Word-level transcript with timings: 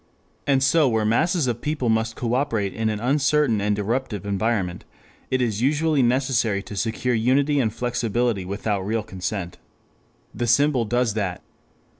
And 0.47 0.63
so 0.63 0.89
where 0.89 1.05
masses 1.05 1.45
of 1.45 1.61
people 1.61 1.87
must 1.87 2.15
coöperate 2.15 2.73
in 2.73 2.89
an 2.89 2.99
uncertain 2.99 3.61
and 3.61 3.77
eruptive 3.77 4.25
environment, 4.25 4.83
it 5.29 5.43
is 5.43 5.61
usually 5.61 6.01
necessary 6.01 6.63
to 6.63 6.75
secure 6.75 7.13
unity 7.13 7.59
and 7.59 7.71
flexibility 7.71 8.43
without 8.43 8.81
real 8.81 9.03
consent. 9.03 9.59
The 10.33 10.47
symbol 10.47 10.85
does 10.85 11.13
that. 11.13 11.43